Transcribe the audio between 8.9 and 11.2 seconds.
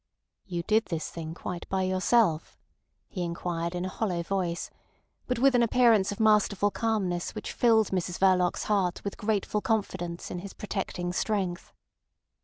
with grateful confidence in his protecting